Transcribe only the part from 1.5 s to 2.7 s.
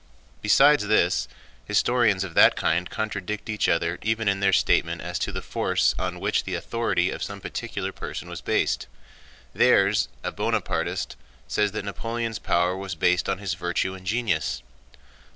historians of that